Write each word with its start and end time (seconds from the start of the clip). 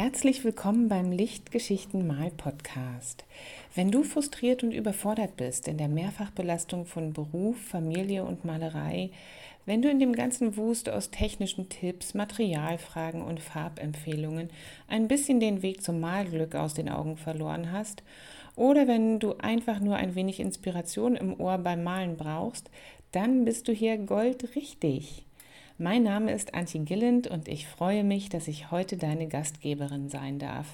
Herzlich 0.00 0.44
willkommen 0.44 0.88
beim 0.88 1.10
Lichtgeschichten 1.10 2.06
Mal 2.06 2.30
Podcast. 2.30 3.24
Wenn 3.74 3.90
du 3.90 4.04
frustriert 4.04 4.62
und 4.62 4.70
überfordert 4.70 5.36
bist 5.36 5.66
in 5.66 5.76
der 5.76 5.88
Mehrfachbelastung 5.88 6.86
von 6.86 7.12
Beruf, 7.12 7.56
Familie 7.60 8.22
und 8.22 8.44
Malerei, 8.44 9.10
wenn 9.66 9.82
du 9.82 9.90
in 9.90 9.98
dem 9.98 10.12
ganzen 10.12 10.56
Wust 10.56 10.88
aus 10.88 11.10
technischen 11.10 11.68
Tipps, 11.68 12.14
Materialfragen 12.14 13.22
und 13.22 13.40
Farbempfehlungen 13.40 14.50
ein 14.86 15.08
bisschen 15.08 15.40
den 15.40 15.62
Weg 15.62 15.82
zum 15.82 15.98
Malglück 15.98 16.54
aus 16.54 16.74
den 16.74 16.88
Augen 16.88 17.16
verloren 17.16 17.72
hast, 17.72 18.04
oder 18.54 18.86
wenn 18.86 19.18
du 19.18 19.34
einfach 19.38 19.80
nur 19.80 19.96
ein 19.96 20.14
wenig 20.14 20.38
Inspiration 20.38 21.16
im 21.16 21.40
Ohr 21.40 21.58
beim 21.58 21.82
Malen 21.82 22.16
brauchst, 22.16 22.70
dann 23.10 23.44
bist 23.44 23.66
du 23.66 23.72
hier 23.72 23.98
goldrichtig. 23.98 25.24
Mein 25.80 26.02
Name 26.02 26.32
ist 26.32 26.54
Antje 26.54 26.80
Gilland 26.80 27.28
und 27.28 27.46
ich 27.46 27.68
freue 27.68 28.02
mich, 28.02 28.28
dass 28.28 28.48
ich 28.48 28.72
heute 28.72 28.96
deine 28.96 29.28
Gastgeberin 29.28 30.08
sein 30.08 30.40
darf. 30.40 30.66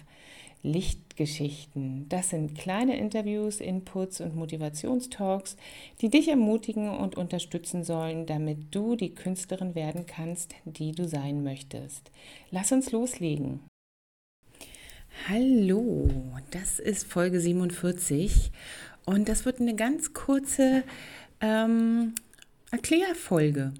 Lichtgeschichten, 0.62 2.08
das 2.08 2.30
sind 2.30 2.56
kleine 2.56 2.96
Interviews, 2.96 3.60
Inputs 3.60 4.22
und 4.22 4.34
Motivationstalks, 4.34 5.58
die 6.00 6.08
dich 6.08 6.28
ermutigen 6.28 6.88
und 6.88 7.18
unterstützen 7.18 7.84
sollen, 7.84 8.24
damit 8.24 8.74
du 8.74 8.96
die 8.96 9.14
Künstlerin 9.14 9.74
werden 9.74 10.06
kannst, 10.06 10.54
die 10.64 10.92
du 10.92 11.06
sein 11.06 11.44
möchtest. 11.44 12.10
Lass 12.50 12.72
uns 12.72 12.90
loslegen. 12.90 13.60
Hallo, 15.28 16.08
das 16.50 16.78
ist 16.78 17.06
Folge 17.06 17.40
47 17.40 18.50
und 19.04 19.28
das 19.28 19.44
wird 19.44 19.60
eine 19.60 19.76
ganz 19.76 20.14
kurze 20.14 20.82
ähm, 21.42 22.14
Erklärfolge 22.70 23.74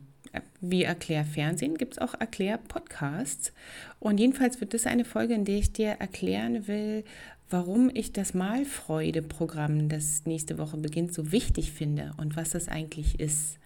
wie 0.71 0.83
Erklärfernsehen 0.83 1.77
gibt 1.77 1.95
es 1.95 1.99
auch 1.99 2.15
Erklärpodcasts. 2.19 3.53
Und 4.01 4.19
jedenfalls 4.19 4.61
wird 4.61 4.75
das 4.75 4.87
eine 4.87 5.05
Folge, 5.05 5.35
in 5.35 5.45
der 5.45 5.59
ich 5.59 5.73
dir 5.73 5.91
erklären 5.91 6.67
will, 6.67 7.05
warum 7.51 7.91
ich 7.93 8.13
das 8.13 8.35
Malfreude-Programm, 8.35 9.89
das 9.89 10.27
nächste 10.27 10.59
Woche 10.59 10.77
beginnt, 10.77 11.15
so 11.15 11.33
wichtig 11.33 11.73
finde 11.73 12.13
und 12.17 12.37
was 12.37 12.51
das 12.51 12.69
eigentlich 12.69 13.21
ist. 13.21 13.59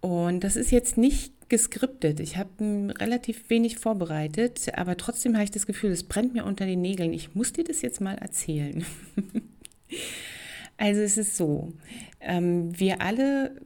Und 0.00 0.42
das 0.42 0.56
ist 0.56 0.70
jetzt 0.70 0.96
nicht 0.96 1.32
geskriptet. 1.48 2.18
Ich 2.18 2.38
habe 2.38 2.94
relativ 2.98 3.50
wenig 3.50 3.78
vorbereitet, 3.78 4.72
aber 4.74 4.96
trotzdem 4.96 5.34
habe 5.34 5.44
ich 5.44 5.50
das 5.50 5.66
Gefühl, 5.66 5.90
es 5.90 6.02
brennt 6.02 6.32
mir 6.32 6.44
unter 6.44 6.66
den 6.66 6.80
Nägeln. 6.80 7.12
Ich 7.12 7.34
muss 7.34 7.52
dir 7.52 7.62
das 7.62 7.82
jetzt 7.82 8.00
mal 8.00 8.14
erzählen. 8.14 8.84
also 10.78 11.00
es 11.02 11.18
ist 11.18 11.36
so, 11.36 11.72
ähm, 12.20 12.78
wir 12.78 13.02
alle 13.02 13.60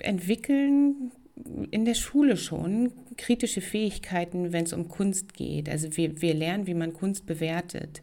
entwickeln 0.00 1.12
in 1.70 1.84
der 1.84 1.94
Schule 1.94 2.36
schon 2.36 2.92
kritische 3.16 3.60
Fähigkeiten, 3.60 4.52
wenn 4.52 4.64
es 4.64 4.72
um 4.72 4.88
Kunst 4.88 5.34
geht. 5.34 5.68
Also 5.68 5.96
wir, 5.96 6.20
wir 6.20 6.34
lernen, 6.34 6.66
wie 6.66 6.74
man 6.74 6.92
Kunst 6.92 7.26
bewertet. 7.26 8.02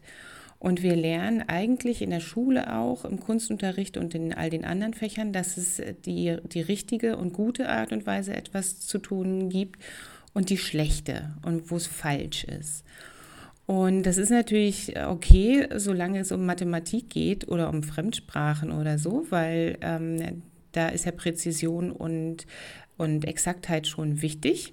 Und 0.58 0.82
wir 0.82 0.96
lernen 0.96 1.42
eigentlich 1.46 2.00
in 2.00 2.10
der 2.10 2.20
Schule 2.20 2.74
auch, 2.74 3.04
im 3.04 3.20
Kunstunterricht 3.20 3.96
und 3.96 4.14
in 4.14 4.32
all 4.32 4.50
den 4.50 4.64
anderen 4.64 4.94
Fächern, 4.94 5.32
dass 5.32 5.58
es 5.58 5.82
die, 6.06 6.36
die 6.44 6.62
richtige 6.62 7.16
und 7.16 7.34
gute 7.34 7.68
Art 7.68 7.92
und 7.92 8.06
Weise 8.06 8.34
etwas 8.34 8.80
zu 8.80 8.98
tun 8.98 9.50
gibt 9.50 9.82
und 10.32 10.48
die 10.50 10.58
schlechte 10.58 11.34
und 11.44 11.70
wo 11.70 11.76
es 11.76 11.86
falsch 11.86 12.44
ist. 12.44 12.84
Und 13.66 14.04
das 14.04 14.16
ist 14.16 14.30
natürlich 14.30 14.94
okay, 14.98 15.66
solange 15.74 16.20
es 16.20 16.32
um 16.32 16.46
Mathematik 16.46 17.10
geht 17.10 17.48
oder 17.48 17.68
um 17.68 17.82
Fremdsprachen 17.82 18.70
oder 18.70 18.96
so, 18.98 19.26
weil 19.30 19.76
ähm, 19.82 20.42
da 20.72 20.88
ist 20.88 21.04
ja 21.04 21.12
Präzision 21.12 21.90
und, 21.90 22.46
und 22.96 23.24
Exaktheit 23.24 23.86
schon 23.86 24.22
wichtig. 24.22 24.72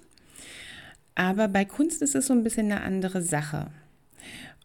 Aber 1.14 1.48
bei 1.48 1.64
Kunst 1.64 2.02
ist 2.02 2.14
es 2.14 2.26
so 2.26 2.32
ein 2.32 2.42
bisschen 2.42 2.70
eine 2.70 2.82
andere 2.82 3.22
Sache. 3.22 3.68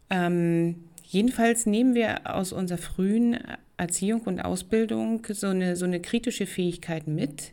Ähm, 0.08 0.76
jedenfalls 1.04 1.66
nehmen 1.66 1.94
wir 1.94 2.34
aus 2.34 2.52
unserer 2.52 2.78
frühen 2.78 3.38
Erziehung 3.76 4.22
und 4.22 4.40
Ausbildung 4.40 5.26
so 5.28 5.48
eine, 5.48 5.76
so 5.76 5.84
eine 5.84 6.00
kritische 6.00 6.46
Fähigkeit 6.46 7.06
mit. 7.06 7.52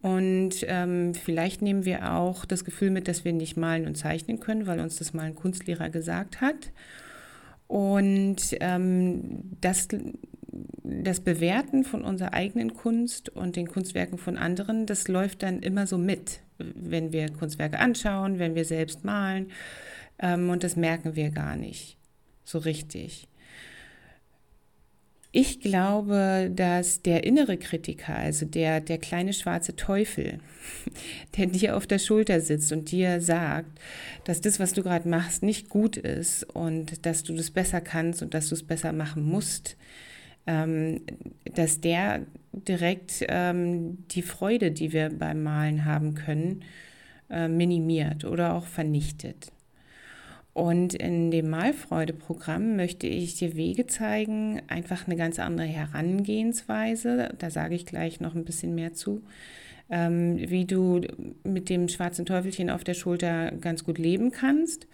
Und 0.00 0.54
ähm, 0.62 1.14
vielleicht 1.14 1.60
nehmen 1.60 1.84
wir 1.84 2.12
auch 2.14 2.44
das 2.44 2.64
Gefühl 2.64 2.90
mit, 2.90 3.08
dass 3.08 3.24
wir 3.24 3.32
nicht 3.32 3.56
malen 3.56 3.86
und 3.86 3.96
zeichnen 3.96 4.38
können, 4.38 4.66
weil 4.66 4.78
uns 4.78 4.96
das 4.96 5.12
mal 5.12 5.24
ein 5.24 5.34
Kunstlehrer 5.34 5.90
gesagt 5.90 6.40
hat. 6.40 6.70
Und 7.66 8.56
ähm, 8.60 9.56
das 9.60 9.88
das 10.82 11.20
Bewerten 11.20 11.84
von 11.84 12.02
unserer 12.02 12.32
eigenen 12.32 12.74
Kunst 12.74 13.28
und 13.28 13.56
den 13.56 13.68
Kunstwerken 13.68 14.18
von 14.18 14.38
anderen, 14.38 14.86
das 14.86 15.08
läuft 15.08 15.42
dann 15.42 15.60
immer 15.60 15.86
so 15.86 15.98
mit, 15.98 16.40
wenn 16.58 17.12
wir 17.12 17.30
Kunstwerke 17.30 17.78
anschauen, 17.78 18.38
wenn 18.38 18.54
wir 18.54 18.64
selbst 18.64 19.04
malen. 19.04 19.50
Ähm, 20.18 20.50
und 20.50 20.64
das 20.64 20.76
merken 20.76 21.16
wir 21.16 21.30
gar 21.30 21.56
nicht 21.56 21.98
so 22.44 22.58
richtig. 22.58 23.28
Ich 25.30 25.60
glaube, 25.60 26.50
dass 26.54 27.02
der 27.02 27.24
innere 27.24 27.58
Kritiker, 27.58 28.16
also 28.16 28.46
der, 28.46 28.80
der 28.80 28.96
kleine 28.96 29.34
schwarze 29.34 29.76
Teufel, 29.76 30.40
der 31.36 31.46
dir 31.46 31.76
auf 31.76 31.86
der 31.86 31.98
Schulter 31.98 32.40
sitzt 32.40 32.72
und 32.72 32.90
dir 32.90 33.20
sagt, 33.20 33.78
dass 34.24 34.40
das, 34.40 34.58
was 34.58 34.72
du 34.72 34.82
gerade 34.82 35.06
machst, 35.06 35.42
nicht 35.42 35.68
gut 35.68 35.98
ist 35.98 36.44
und 36.44 37.04
dass 37.04 37.24
du 37.24 37.34
das 37.34 37.50
besser 37.50 37.82
kannst 37.82 38.22
und 38.22 38.32
dass 38.32 38.48
du 38.48 38.54
es 38.54 38.62
besser 38.62 38.92
machen 38.92 39.22
musst, 39.22 39.76
ähm, 40.48 41.02
dass 41.54 41.80
der 41.80 42.22
direkt 42.52 43.24
ähm, 43.28 43.98
die 44.10 44.22
Freude, 44.22 44.72
die 44.72 44.92
wir 44.92 45.10
beim 45.10 45.42
Malen 45.42 45.84
haben 45.84 46.14
können, 46.14 46.64
äh, 47.30 47.48
minimiert 47.48 48.24
oder 48.24 48.54
auch 48.54 48.64
vernichtet. 48.64 49.52
Und 50.54 50.94
in 50.94 51.30
dem 51.30 51.50
Malfreude-Programm 51.50 52.76
möchte 52.76 53.06
ich 53.06 53.36
dir 53.36 53.54
Wege 53.54 53.86
zeigen, 53.86 54.62
einfach 54.66 55.06
eine 55.06 55.14
ganz 55.14 55.38
andere 55.38 55.66
Herangehensweise, 55.66 57.28
da 57.38 57.50
sage 57.50 57.74
ich 57.74 57.86
gleich 57.86 58.18
noch 58.20 58.34
ein 58.34 58.44
bisschen 58.44 58.74
mehr 58.74 58.94
zu, 58.94 59.22
ähm, 59.90 60.38
wie 60.38 60.64
du 60.64 61.02
mit 61.44 61.68
dem 61.68 61.88
schwarzen 61.88 62.26
Teufelchen 62.26 62.70
auf 62.70 62.82
der 62.82 62.94
Schulter 62.94 63.52
ganz 63.52 63.84
gut 63.84 63.98
leben 63.98 64.32
kannst 64.32 64.88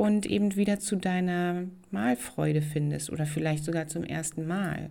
und 0.00 0.24
eben 0.24 0.56
wieder 0.56 0.78
zu 0.78 0.96
deiner 0.96 1.64
Malfreude 1.90 2.62
findest 2.62 3.10
oder 3.10 3.26
vielleicht 3.26 3.64
sogar 3.64 3.86
zum 3.86 4.02
ersten 4.02 4.46
Mal. 4.46 4.88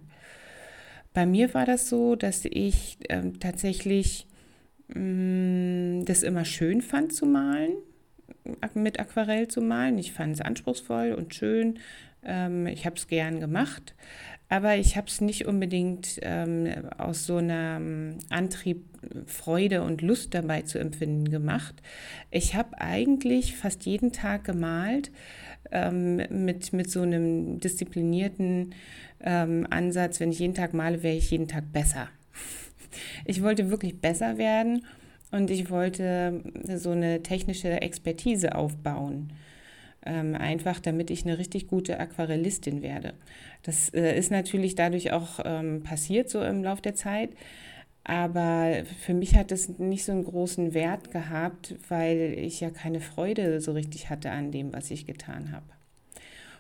Bei 1.16 1.25
mir 1.25 1.52
war 1.56 1.66
das 1.66 1.90
so, 1.90 2.16
dass 2.16 2.46
ich 2.46 3.00
äh, 3.09 3.24
tatsächlich 3.40 4.28
mh, 4.90 5.00
mm, 5.00 6.06
das 6.06 6.22
immer 6.22 6.46
schön 6.46 6.84
fand 6.84 7.12
zu 7.12 7.25
malen, 7.25 7.72
mit 8.75 9.00
Aquarell 9.00 9.47
zu 9.47 9.62
malen. 9.62 9.97
Ich 9.97 10.14
fand 10.14 10.36
es 10.36 10.42
anspruchsvoll 10.42 11.14
und 11.14 11.34
schön. 11.34 11.80
Ähm, 12.24 12.68
ich 12.68 12.86
habe 12.86 12.96
es 12.96 13.08
gern 13.08 13.40
gemacht, 13.40 13.96
aber 14.49 14.77
ich 14.77 14.97
habe 14.97 15.07
es 15.07 15.21
nicht 15.21 15.45
unbedingt 15.45 16.19
ähm, 16.23 16.67
aus 16.97 17.27
so 17.27 17.37
einem 17.37 18.17
Antrieb, 18.29 18.83
Freude 19.27 19.83
und 19.83 20.01
Lust 20.01 20.33
dabei 20.33 20.63
zu 20.63 20.79
empfinden 20.79 21.29
gemacht. 21.29 21.75
Ich 22.31 22.55
habe 22.55 22.81
eigentlich 22.81 23.55
fast 23.55 23.85
jeden 23.85 24.11
Tag 24.11 24.43
gemalt 24.43 25.11
ähm, 25.71 26.17
mit, 26.45 26.73
mit 26.73 26.89
so 26.89 27.03
einem 27.03 27.59
disziplinierten 27.59 28.73
ähm, 29.21 29.67
Ansatz, 29.69 30.19
wenn 30.19 30.31
ich 30.31 30.39
jeden 30.39 30.55
Tag 30.55 30.73
male, 30.73 31.03
wäre 31.03 31.16
ich 31.16 31.29
jeden 31.29 31.47
Tag 31.47 31.71
besser. 31.71 32.07
Ich 33.25 33.43
wollte 33.43 33.69
wirklich 33.69 34.01
besser 34.01 34.39
werden 34.39 34.83
und 35.31 35.51
ich 35.51 35.69
wollte 35.69 36.41
so 36.75 36.89
eine 36.89 37.21
technische 37.21 37.81
Expertise 37.81 38.55
aufbauen. 38.55 39.31
Ähm, 40.05 40.35
einfach 40.35 40.79
damit 40.79 41.11
ich 41.11 41.25
eine 41.25 41.37
richtig 41.37 41.67
gute 41.67 41.99
Aquarellistin 41.99 42.81
werde. 42.81 43.13
Das 43.63 43.89
äh, 43.89 44.17
ist 44.17 44.31
natürlich 44.31 44.75
dadurch 44.75 45.11
auch 45.11 45.39
ähm, 45.43 45.83
passiert 45.83 46.29
so 46.29 46.41
im 46.41 46.63
Laufe 46.63 46.81
der 46.81 46.95
Zeit. 46.95 47.31
Aber 48.05 48.85
für 49.05 49.13
mich 49.13 49.35
hat 49.35 49.51
es 49.51 49.77
nicht 49.77 50.05
so 50.05 50.13
einen 50.13 50.23
großen 50.23 50.73
Wert 50.73 51.11
gehabt, 51.11 51.75
weil 51.89 52.33
ich 52.37 52.61
ja 52.61 52.69
keine 52.69 53.01
Freude 53.01 53.59
so 53.61 53.73
richtig 53.73 54.09
hatte 54.09 54.31
an 54.31 54.51
dem, 54.51 54.73
was 54.73 54.89
ich 54.89 55.05
getan 55.05 55.51
habe. 55.51 55.65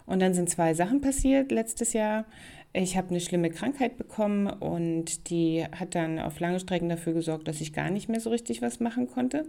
Und 0.05 0.21
dann 0.21 0.33
sind 0.33 0.49
zwei 0.49 0.73
Sachen 0.73 1.01
passiert 1.01 1.51
letztes 1.51 1.93
Jahr. 1.93 2.25
Ich 2.73 2.97
habe 2.97 3.09
eine 3.09 3.19
schlimme 3.19 3.49
Krankheit 3.49 3.97
bekommen 3.97 4.47
und 4.47 5.29
die 5.29 5.65
hat 5.71 5.95
dann 5.95 6.19
auf 6.19 6.39
lange 6.39 6.59
Strecken 6.59 6.89
dafür 6.89 7.13
gesorgt, 7.13 7.47
dass 7.47 7.61
ich 7.61 7.73
gar 7.73 7.89
nicht 7.89 8.09
mehr 8.09 8.19
so 8.19 8.29
richtig 8.29 8.61
was 8.61 8.79
machen 8.79 9.07
konnte. 9.07 9.45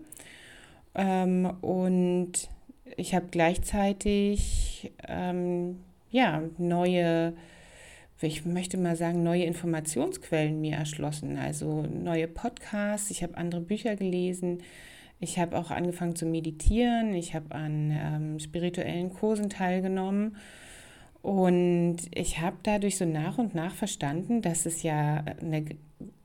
Ähm, 0.95 1.53
und 1.61 2.49
ich 2.97 3.15
habe 3.15 3.27
gleichzeitig 3.31 4.93
ähm, 5.07 5.81
ja, 6.11 6.43
neue, 6.59 7.35
ich 8.21 8.45
möchte 8.45 8.77
mal 8.77 8.97
sagen, 8.97 9.23
neue 9.23 9.45
Informationsquellen 9.45 10.61
mir 10.61 10.77
erschlossen. 10.77 11.39
Also 11.39 11.83
neue 11.83 12.29
Podcasts, 12.29 13.11
ich 13.11 13.23
habe 13.23 13.37
andere 13.37 13.61
Bücher 13.61 13.97
gelesen. 13.97 14.63
Ich 15.21 15.39
habe 15.39 15.57
auch 15.59 15.71
angefangen 15.71 16.17
zu 16.17 16.27
meditieren. 16.27 17.15
Ich 17.15 17.35
habe 17.35 17.55
an 17.55 17.91
ähm, 17.93 18.39
spirituellen 18.39 19.13
Kursen 19.13 19.51
teilgenommen. 19.51 20.37
Und 21.23 21.99
ich 22.15 22.41
habe 22.41 22.57
dadurch 22.63 22.97
so 22.97 23.05
nach 23.05 23.37
und 23.37 23.55
nach 23.55 23.75
verstanden, 23.75 24.41
dass 24.41 24.65
es 24.65 24.83
ja 24.83 25.23
eine 25.41 25.67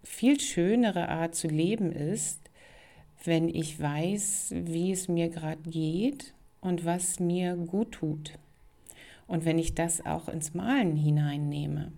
viel 0.04 0.40
schönere 0.40 1.10
Art 1.10 1.36
zu 1.36 1.48
leben 1.48 1.92
ist, 1.92 2.40
wenn 3.26 3.50
ich 3.50 3.80
weiß, 3.80 4.54
wie 4.56 4.92
es 4.92 5.10
mir 5.10 5.30
gerade 5.30 5.62
geht 5.70 6.35
und 6.66 6.84
was 6.84 7.20
mir 7.20 7.56
gut 7.56 7.92
tut. 7.94 8.34
Und 9.28 9.46
wenn 9.46 9.60
ich 9.60 9.76
das 9.76 10.06
auch 10.06 10.28
ins 10.28 10.54
Malen 10.54 10.96
hineinnehme. 10.96 11.92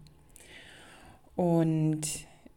Und 1.36 2.08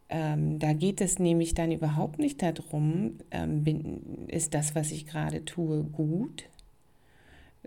ähm, 0.08 0.58
da 0.58 0.72
geht 0.72 1.00
es 1.00 1.18
nämlich 1.18 1.54
dann 1.54 1.70
überhaupt 1.70 2.18
nicht 2.18 2.42
darum, 2.42 3.18
ähm, 3.30 3.62
bin, 3.62 4.26
ist 4.26 4.54
das, 4.54 4.74
was 4.74 4.90
ich 4.90 5.06
gerade 5.06 5.44
tue, 5.44 5.84
gut? 5.84 6.48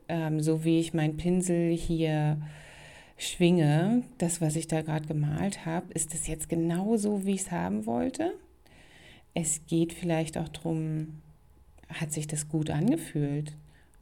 Ähm, 0.10 0.42
so 0.42 0.66
wie 0.66 0.80
ich 0.80 0.94
meinen 0.94 1.16
Pinsel 1.16 1.72
hier 1.72 2.42
schwinge, 3.18 4.04
das, 4.18 4.42
was 4.42 4.58
ich 4.58 4.68
da 4.68 4.82
gerade 4.82 5.08
gemalt 5.08 5.66
habe, 5.66 5.94
ist 5.94 6.14
das 6.14 6.28
jetzt 6.28 6.50
genau 6.50 6.98
so, 6.98 7.26
wie 7.26 7.36
ich 7.36 7.42
es 7.42 7.52
haben 7.52 7.86
wollte? 7.86 8.34
Es 9.34 9.66
geht 9.68 9.94
vielleicht 9.94 10.38
auch 10.38 10.50
darum, 10.50 11.22
hat 11.88 12.12
sich 12.12 12.28
das 12.28 12.50
gut 12.50 12.70
angefühlt? 12.70 13.54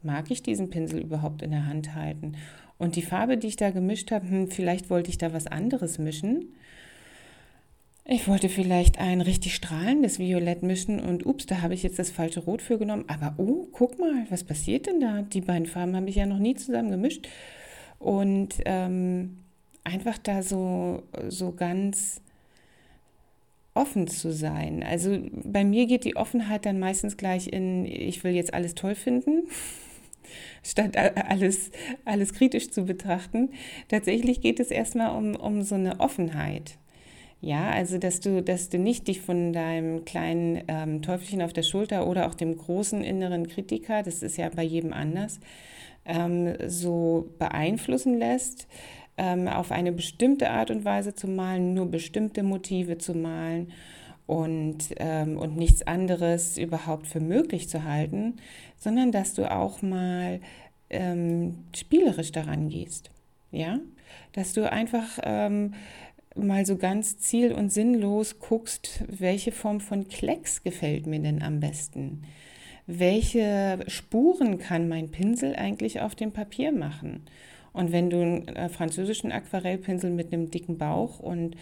Mag 0.02 0.30
ich 0.30 0.42
diesen 0.42 0.70
Pinsel 0.70 1.00
überhaupt 1.00 1.42
in 1.42 1.50
der 1.50 1.66
Hand 1.66 1.94
halten? 1.94 2.34
Und 2.78 2.96
die 2.96 3.02
Farbe, 3.02 3.36
die 3.36 3.48
ich 3.48 3.56
da 3.56 3.70
gemischt 3.70 4.10
habe, 4.10 4.28
hm, 4.28 4.48
vielleicht 4.48 4.90
wollte 4.90 5.10
ich 5.10 5.18
da 5.18 5.32
was 5.32 5.46
anderes 5.46 5.98
mischen. 5.98 6.52
Ich 8.04 8.26
wollte 8.26 8.48
vielleicht 8.48 8.98
ein 8.98 9.20
richtig 9.20 9.54
strahlendes 9.54 10.18
Violett 10.18 10.64
mischen 10.64 10.98
und 10.98 11.24
ups, 11.24 11.46
da 11.46 11.62
habe 11.62 11.74
ich 11.74 11.84
jetzt 11.84 12.00
das 12.00 12.10
falsche 12.10 12.40
Rot 12.40 12.60
für 12.60 12.78
genommen. 12.78 13.04
Aber 13.06 13.34
oh, 13.36 13.68
guck 13.70 14.00
mal, 14.00 14.26
was 14.28 14.42
passiert 14.42 14.86
denn 14.86 15.00
da? 15.00 15.22
Die 15.22 15.40
beiden 15.40 15.66
Farben 15.66 15.94
habe 15.94 16.08
ich 16.08 16.16
ja 16.16 16.26
noch 16.26 16.38
nie 16.38 16.54
zusammen 16.54 16.90
gemischt. 16.90 17.28
Und 18.00 18.56
ähm, 18.64 19.38
einfach 19.84 20.18
da 20.18 20.42
so, 20.42 21.04
so 21.28 21.52
ganz 21.52 22.20
offen 23.74 24.06
zu 24.06 24.32
sein. 24.32 24.82
Also 24.82 25.18
bei 25.44 25.64
mir 25.64 25.86
geht 25.86 26.04
die 26.04 26.16
Offenheit 26.16 26.66
dann 26.66 26.78
meistens 26.78 27.16
gleich 27.16 27.48
in, 27.48 27.86
ich 27.86 28.22
will 28.22 28.32
jetzt 28.32 28.52
alles 28.52 28.74
toll 28.74 28.94
finden, 28.94 29.44
statt 30.62 30.96
alles, 30.96 31.70
alles 32.04 32.32
kritisch 32.34 32.70
zu 32.70 32.84
betrachten. 32.84 33.50
Tatsächlich 33.88 34.40
geht 34.40 34.60
es 34.60 34.70
erstmal 34.70 35.16
um, 35.16 35.36
um 35.36 35.62
so 35.62 35.74
eine 35.74 36.00
Offenheit. 36.00 36.78
Ja, 37.40 37.70
also 37.70 37.98
dass 37.98 38.20
du, 38.20 38.40
dass 38.40 38.68
du 38.68 38.78
nicht 38.78 39.08
dich 39.08 39.20
von 39.20 39.52
deinem 39.52 40.04
kleinen 40.04 40.62
ähm, 40.68 41.02
Teufelchen 41.02 41.42
auf 41.42 41.52
der 41.52 41.64
Schulter 41.64 42.06
oder 42.06 42.28
auch 42.28 42.34
dem 42.34 42.56
großen 42.56 43.02
inneren 43.02 43.48
Kritiker, 43.48 44.04
das 44.04 44.22
ist 44.22 44.36
ja 44.36 44.48
bei 44.48 44.62
jedem 44.62 44.92
anders, 44.92 45.40
ähm, 46.04 46.54
so 46.68 47.30
beeinflussen 47.40 48.16
lässt, 48.16 48.68
ähm, 49.16 49.48
auf 49.48 49.72
eine 49.72 49.90
bestimmte 49.90 50.50
Art 50.50 50.70
und 50.70 50.84
Weise 50.84 51.16
zu 51.16 51.26
malen, 51.26 51.74
nur 51.74 51.90
bestimmte 51.90 52.44
Motive 52.44 52.98
zu 52.98 53.12
malen 53.12 53.72
und, 54.26 54.78
ähm, 54.96 55.36
und 55.36 55.56
nichts 55.56 55.86
anderes 55.86 56.56
überhaupt 56.58 57.06
für 57.06 57.20
möglich 57.20 57.68
zu 57.68 57.84
halten, 57.84 58.36
sondern 58.78 59.12
dass 59.12 59.34
du 59.34 59.50
auch 59.50 59.82
mal 59.82 60.40
ähm, 60.90 61.58
spielerisch 61.74 62.32
daran 62.32 62.68
gehst. 62.68 63.10
Ja, 63.50 63.80
dass 64.32 64.54
du 64.54 64.70
einfach 64.70 65.18
ähm, 65.24 65.74
mal 66.34 66.64
so 66.64 66.76
ganz 66.76 67.18
ziel- 67.18 67.52
und 67.52 67.70
sinnlos 67.70 68.38
guckst, 68.38 69.04
welche 69.08 69.52
Form 69.52 69.80
von 69.80 70.08
Klecks 70.08 70.62
gefällt 70.62 71.06
mir 71.06 71.20
denn 71.20 71.42
am 71.42 71.60
besten? 71.60 72.22
Welche 72.86 73.80
Spuren 73.86 74.58
kann 74.58 74.88
mein 74.88 75.10
Pinsel 75.10 75.54
eigentlich 75.54 76.00
auf 76.00 76.14
dem 76.14 76.32
Papier 76.32 76.72
machen? 76.72 77.24
Und 77.72 77.92
wenn 77.92 78.10
du 78.10 78.20
einen 78.20 78.48
äh, 78.48 78.68
französischen 78.68 79.32
Aquarellpinsel 79.32 80.10
mit 80.10 80.32
einem 80.32 80.50
dicken 80.50 80.78
Bauch 80.78 81.20
und 81.20 81.56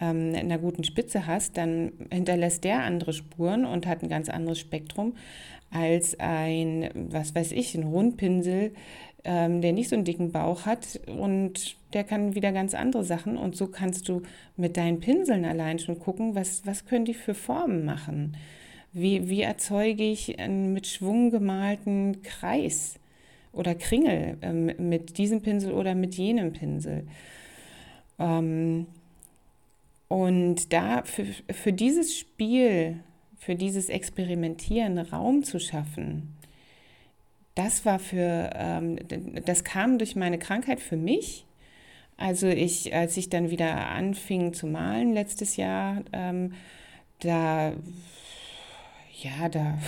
ähm, 0.00 0.34
einer 0.34 0.58
guten 0.58 0.84
Spitze 0.84 1.26
hast, 1.26 1.56
dann 1.56 1.92
hinterlässt 2.10 2.64
der 2.64 2.82
andere 2.82 3.12
Spuren 3.12 3.64
und 3.64 3.86
hat 3.86 4.02
ein 4.02 4.08
ganz 4.08 4.28
anderes 4.28 4.58
Spektrum 4.58 5.14
als 5.70 6.18
ein, 6.18 6.90
was 6.94 7.34
weiß 7.34 7.52
ich, 7.52 7.74
ein 7.74 7.84
Rundpinsel, 7.84 8.72
ähm, 9.24 9.60
der 9.60 9.72
nicht 9.72 9.88
so 9.88 9.96
einen 9.96 10.04
dicken 10.04 10.32
Bauch 10.32 10.66
hat 10.66 11.00
und 11.06 11.76
der 11.92 12.04
kann 12.04 12.34
wieder 12.34 12.52
ganz 12.52 12.74
andere 12.74 13.04
Sachen. 13.04 13.36
Und 13.36 13.56
so 13.56 13.66
kannst 13.68 14.08
du 14.08 14.22
mit 14.56 14.76
deinen 14.76 15.00
Pinseln 15.00 15.44
allein 15.44 15.78
schon 15.78 15.98
gucken, 15.98 16.34
was, 16.34 16.66
was 16.66 16.86
können 16.86 17.04
die 17.04 17.14
für 17.14 17.34
Formen 17.34 17.84
machen. 17.84 18.36
Wie, 18.92 19.28
wie 19.28 19.42
erzeuge 19.42 20.02
ich 20.02 20.38
einen 20.40 20.72
mit 20.72 20.86
Schwung 20.86 21.30
gemalten 21.30 22.22
Kreis 22.22 22.98
oder 23.52 23.74
Kringel 23.74 24.38
ähm, 24.42 24.72
mit 24.78 25.18
diesem 25.18 25.42
Pinsel 25.42 25.72
oder 25.72 25.94
mit 25.94 26.16
jenem 26.16 26.52
Pinsel? 26.52 27.06
Ähm, 28.18 28.86
und 30.10 30.72
da 30.72 31.04
für, 31.04 31.24
für 31.52 31.72
dieses 31.72 32.18
Spiel, 32.18 32.98
für 33.38 33.54
dieses 33.54 33.88
Experimentieren 33.88 34.98
Raum 34.98 35.44
zu 35.44 35.60
schaffen, 35.60 36.36
das 37.54 37.84
war 37.84 38.00
für, 38.00 38.50
ähm, 38.54 38.98
das 39.46 39.62
kam 39.62 39.98
durch 39.98 40.16
meine 40.16 40.40
Krankheit 40.40 40.80
für 40.80 40.96
mich. 40.96 41.46
Also 42.16 42.48
ich, 42.48 42.92
als 42.92 43.16
ich 43.16 43.30
dann 43.30 43.50
wieder 43.50 43.86
anfing 43.86 44.52
zu 44.52 44.66
malen 44.66 45.12
letztes 45.12 45.56
Jahr, 45.56 46.02
ähm, 46.12 46.54
da, 47.20 47.72
ja, 49.22 49.48
da, 49.48 49.78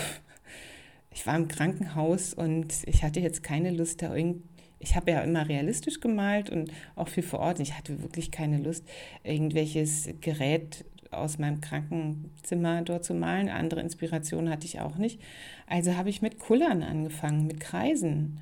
ich 1.10 1.26
war 1.26 1.34
im 1.34 1.48
Krankenhaus 1.48 2.32
und 2.32 2.68
ich 2.86 3.02
hatte 3.02 3.18
jetzt 3.18 3.42
keine 3.42 3.72
Lust, 3.72 4.02
da 4.02 4.14
irgendwie 4.14 4.42
ich 4.82 4.96
habe 4.96 5.12
ja 5.12 5.20
immer 5.20 5.48
realistisch 5.48 6.00
gemalt 6.00 6.50
und 6.50 6.70
auch 6.96 7.08
viel 7.08 7.22
vor 7.22 7.38
Ort. 7.38 7.60
Ich 7.60 7.76
hatte 7.76 8.02
wirklich 8.02 8.30
keine 8.30 8.58
Lust, 8.58 8.84
irgendwelches 9.22 10.08
Gerät 10.20 10.84
aus 11.12 11.38
meinem 11.38 11.60
Krankenzimmer 11.60 12.82
dort 12.82 13.04
zu 13.04 13.14
malen. 13.14 13.48
Andere 13.48 13.80
Inspirationen 13.80 14.50
hatte 14.50 14.66
ich 14.66 14.80
auch 14.80 14.96
nicht. 14.96 15.20
Also 15.66 15.96
habe 15.96 16.10
ich 16.10 16.22
mit 16.22 16.38
Kullern 16.38 16.82
angefangen, 16.82 17.46
mit 17.46 17.60
Kreisen. 17.60 18.40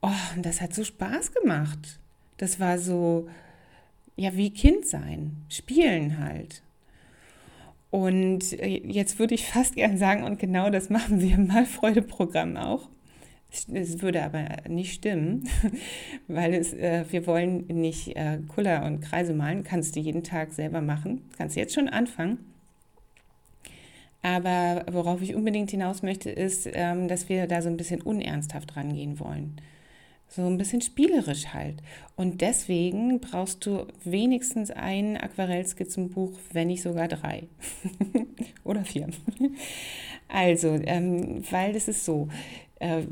Oh, 0.00 0.08
und 0.34 0.46
das 0.46 0.60
hat 0.60 0.74
so 0.74 0.84
Spaß 0.84 1.32
gemacht. 1.32 1.98
Das 2.38 2.58
war 2.58 2.78
so, 2.78 3.28
ja, 4.16 4.34
wie 4.34 4.50
Kind 4.50 4.86
sein, 4.86 5.36
spielen 5.48 6.18
halt. 6.18 6.62
Und 7.90 8.52
äh, 8.60 8.80
jetzt 8.86 9.18
würde 9.18 9.34
ich 9.34 9.46
fast 9.46 9.74
gern 9.74 9.98
sagen, 9.98 10.22
und 10.22 10.38
genau 10.38 10.70
das 10.70 10.90
machen 10.90 11.20
wir 11.20 11.34
im 11.34 11.48
Malfreude-Programm 11.48 12.56
auch. 12.56 12.88
Es 13.50 14.00
würde 14.00 14.22
aber 14.22 14.46
nicht 14.68 14.94
stimmen, 14.94 15.48
weil 16.28 16.54
es, 16.54 16.72
äh, 16.72 17.04
wir 17.10 17.26
wollen 17.26 17.66
nicht 17.66 18.16
äh, 18.16 18.38
Kuller 18.48 18.84
und 18.84 19.00
Kreise 19.00 19.34
malen. 19.34 19.64
Kannst 19.64 19.96
du 19.96 20.00
jeden 20.00 20.22
Tag 20.22 20.52
selber 20.52 20.80
machen. 20.80 21.22
Kannst 21.36 21.56
jetzt 21.56 21.74
schon 21.74 21.88
anfangen. 21.88 22.38
Aber 24.22 24.84
worauf 24.90 25.22
ich 25.22 25.34
unbedingt 25.34 25.70
hinaus 25.70 26.02
möchte, 26.02 26.30
ist, 26.30 26.68
ähm, 26.72 27.08
dass 27.08 27.28
wir 27.28 27.46
da 27.46 27.62
so 27.62 27.68
ein 27.68 27.76
bisschen 27.76 28.02
unernsthaft 28.02 28.76
rangehen 28.76 29.18
wollen. 29.18 29.56
So 30.28 30.46
ein 30.46 30.58
bisschen 30.58 30.80
spielerisch 30.80 31.48
halt. 31.48 31.82
Und 32.14 32.40
deswegen 32.40 33.18
brauchst 33.18 33.66
du 33.66 33.86
wenigstens 34.04 34.70
ein 34.70 35.16
Aquarellskizzenbuch, 35.16 36.38
wenn 36.52 36.68
nicht 36.68 36.82
sogar 36.82 37.08
drei. 37.08 37.48
Oder 38.64 38.84
vier. 38.84 39.08
Also, 40.32 40.78
ähm, 40.84 41.42
weil 41.50 41.72
das 41.72 41.88
ist 41.88 42.04
so. 42.04 42.28
Äh, 42.78 43.02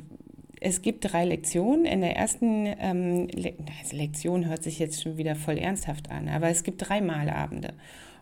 es 0.60 0.82
gibt 0.82 1.12
drei 1.12 1.24
Lektionen. 1.24 1.84
In 1.84 2.00
der 2.00 2.16
ersten 2.16 2.66
ähm, 2.78 3.28
Le 3.28 3.54
also 3.80 3.96
Lektion 3.96 4.46
hört 4.46 4.62
sich 4.62 4.78
jetzt 4.78 5.02
schon 5.02 5.16
wieder 5.16 5.36
voll 5.36 5.58
ernsthaft 5.58 6.10
an, 6.10 6.28
aber 6.28 6.48
es 6.48 6.62
gibt 6.62 6.88
drei 6.88 7.00
Malabende. 7.00 7.74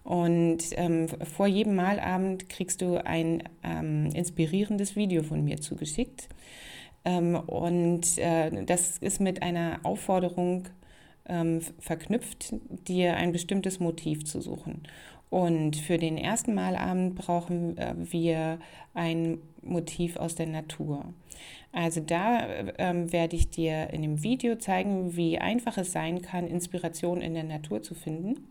Und 0.05 0.59
ähm, 0.73 1.09
vor 1.09 1.49
jedem 1.49 1.75
Malabend 1.75 2.49
kriegst 2.49 2.81
du 2.81 3.05
ein 3.05 3.43
ähm, 3.64 4.07
inspirierendes 4.14 4.95
Video 4.95 5.23
von 5.23 5.43
mir 5.45 5.57
zugeschickt. 5.61 6.28
Ähm, 7.05 7.35
und 7.35 8.19
äh, 8.19 8.64
das 8.64 8.99
ist 8.99 9.21
mit 9.21 9.43
einer 9.43 9.81
Aufforderung 9.83 10.69
ähm, 11.28 11.61
verknüpft, 11.81 12.55
dir 12.87 13.16
ein 13.16 13.33
bestimmtes 13.33 13.81
Motiv 13.81 14.25
zu 14.25 14.40
suchen. 14.40 14.83
Und 15.30 15.76
für 15.76 15.99
den 15.99 16.18
ersten 16.18 16.54
Malabend 16.54 17.16
brauchen 17.16 17.76
äh, 17.78 17.95
wir 17.97 18.59
ein 18.95 19.38
Motiv 19.62 20.16
aus 20.16 20.35
der 20.35 20.47
Natur. 20.47 21.04
Also 21.73 22.00
da 22.00 22.47
ähm, 22.78 23.12
werde 23.12 23.37
ich 23.37 23.50
dir 23.50 23.90
in 23.90 24.02
dem 24.02 24.23
Video 24.23 24.56
zeigen, 24.56 25.16
wie 25.16 25.38
einfach 25.38 25.76
es 25.76 25.92
sein 25.92 26.23
kann, 26.23 26.47
Inspiration 26.47 27.21
in 27.21 27.35
der 27.35 27.45
Natur 27.45 27.83
zu 27.83 27.95
finden. 27.95 28.49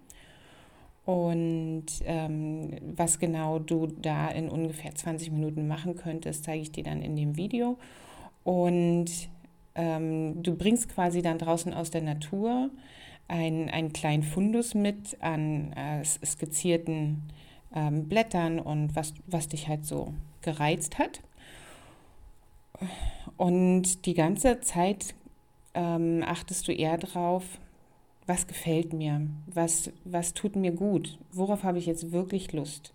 Und 1.05 1.85
ähm, 2.05 2.71
was 2.95 3.19
genau 3.19 3.59
du 3.59 3.87
da 3.87 4.27
in 4.29 4.49
ungefähr 4.49 4.93
20 4.93 5.31
Minuten 5.31 5.67
machen 5.67 5.95
könntest, 5.95 6.43
zeige 6.43 6.61
ich 6.61 6.71
dir 6.71 6.83
dann 6.83 7.01
in 7.01 7.15
dem 7.15 7.37
Video. 7.37 7.77
Und 8.43 9.29
ähm, 9.75 10.41
du 10.41 10.55
bringst 10.55 10.89
quasi 10.89 11.21
dann 11.21 11.37
draußen 11.37 11.73
aus 11.73 11.91
der 11.91 12.01
Natur 12.01 12.69
ein, 13.27 13.69
einen 13.69 13.93
kleinen 13.93 14.23
Fundus 14.23 14.73
mit 14.73 15.17
an 15.21 15.73
äh, 15.73 16.03
skizzierten 16.03 17.23
ähm, 17.73 18.07
Blättern 18.07 18.59
und 18.59 18.95
was, 18.95 19.13
was 19.27 19.47
dich 19.47 19.67
halt 19.67 19.85
so 19.85 20.13
gereizt 20.41 20.99
hat. 20.99 21.21
Und 23.37 24.05
die 24.05 24.13
ganze 24.13 24.61
Zeit 24.61 25.15
ähm, 25.73 26.23
achtest 26.25 26.67
du 26.67 26.71
eher 26.71 26.97
drauf, 26.97 27.43
was 28.27 28.47
gefällt 28.47 28.93
mir, 28.93 29.27
was, 29.45 29.91
was 30.03 30.33
tut 30.33 30.55
mir 30.55 30.71
gut, 30.71 31.19
worauf 31.31 31.63
habe 31.63 31.77
ich 31.77 31.85
jetzt 31.85 32.11
wirklich 32.11 32.53
Lust. 32.53 32.93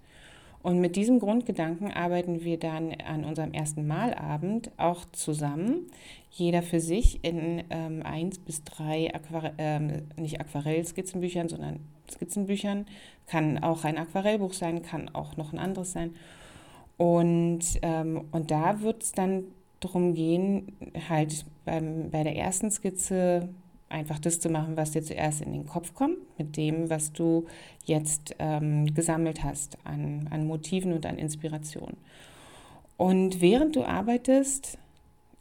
Und 0.62 0.80
mit 0.80 0.96
diesem 0.96 1.20
Grundgedanken 1.20 1.90
arbeiten 1.90 2.44
wir 2.44 2.58
dann 2.58 2.92
an 3.06 3.24
unserem 3.24 3.52
ersten 3.52 3.86
Malabend 3.86 4.70
auch 4.76 5.06
zusammen, 5.12 5.86
jeder 6.30 6.62
für 6.62 6.80
sich 6.80 7.24
in 7.24 7.64
ähm, 7.70 8.02
eins 8.04 8.38
bis 8.38 8.62
drei 8.64 9.12
Aquare 9.14 9.52
ähm, 9.56 10.02
nicht 10.16 10.38
Aquarell-Skizzenbüchern, 10.40 11.48
sondern 11.48 11.80
Skizzenbüchern. 12.10 12.86
Kann 13.26 13.58
auch 13.58 13.84
ein 13.84 13.96
Aquarellbuch 13.96 14.52
sein, 14.52 14.82
kann 14.82 15.08
auch 15.14 15.36
noch 15.36 15.52
ein 15.52 15.58
anderes 15.58 15.92
sein. 15.92 16.14
Und, 16.98 17.64
ähm, 17.80 18.26
und 18.30 18.50
da 18.50 18.82
wird 18.82 19.02
es 19.02 19.12
dann 19.12 19.44
darum 19.80 20.12
gehen, 20.12 20.76
halt 21.08 21.46
beim, 21.64 22.10
bei 22.10 22.22
der 22.22 22.36
ersten 22.36 22.70
Skizze 22.70 23.48
einfach 23.90 24.18
das 24.18 24.40
zu 24.40 24.48
machen, 24.48 24.76
was 24.76 24.92
dir 24.92 25.02
zuerst 25.02 25.42
in 25.42 25.52
den 25.52 25.66
Kopf 25.66 25.94
kommt, 25.94 26.16
mit 26.38 26.56
dem, 26.56 26.88
was 26.88 27.12
du 27.12 27.46
jetzt 27.84 28.34
ähm, 28.38 28.94
gesammelt 28.94 29.44
hast 29.44 29.76
an, 29.84 30.28
an 30.30 30.46
Motiven 30.46 30.92
und 30.92 31.04
an 31.04 31.18
Inspiration. 31.18 31.96
Und 32.96 33.40
während 33.40 33.76
du 33.76 33.84
arbeitest, 33.84 34.78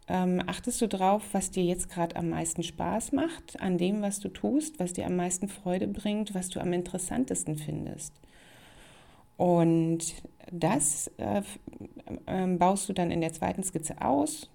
ähm, 0.07 0.41
achtest 0.47 0.81
du 0.81 0.87
drauf, 0.87 1.23
was 1.33 1.51
dir 1.51 1.63
jetzt 1.63 1.89
gerade 1.89 2.15
am 2.15 2.29
meisten 2.29 2.63
Spaß 2.63 3.11
macht, 3.11 3.61
an 3.61 3.77
dem, 3.77 4.01
was 4.01 4.19
du 4.19 4.29
tust, 4.29 4.79
was 4.79 4.93
dir 4.93 5.05
am 5.05 5.15
meisten 5.15 5.47
Freude 5.47 5.87
bringt, 5.87 6.33
was 6.33 6.49
du 6.49 6.59
am 6.59 6.73
interessantesten 6.73 7.57
findest. 7.57 8.13
Und 9.37 10.15
das 10.51 11.11
äh, 11.17 11.43
äh, 12.25 12.47
baust 12.47 12.89
du 12.89 12.93
dann 12.93 13.11
in 13.11 13.21
der 13.21 13.33
zweiten 13.33 13.63
Skizze 13.63 14.01
aus. 14.01 14.49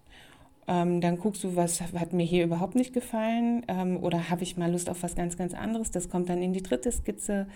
Ähm, 0.66 1.00
dann 1.00 1.18
guckst 1.18 1.44
du, 1.44 1.56
was 1.56 1.80
hat 1.80 2.12
mir 2.12 2.25
hier 2.25 2.44
überhaupt 2.44 2.75
nicht 2.75 2.92
gefallen 2.92 3.64
ähm, 3.68 4.02
oder 4.02 4.30
habe 4.30 4.42
ich 4.42 4.56
mal 4.56 4.71
Lust 4.71 4.88
auf 4.88 5.02
was 5.02 5.14
ganz, 5.14 5.37
ganz 5.37 5.54
anderes. 5.54 5.90
Das 5.90 6.09
kommt 6.09 6.28
dann 6.28 6.42
in 6.42 6.52
die 6.52 6.62
dritte 6.62 6.90
Skizze. 6.90 7.47